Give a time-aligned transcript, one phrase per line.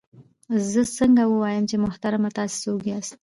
[0.69, 3.13] زه څنګه ووایم چې محترمه تاسې څوک یاست؟